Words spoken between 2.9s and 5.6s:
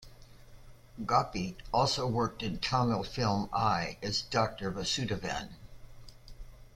film "I" as Doctor Vasudevan.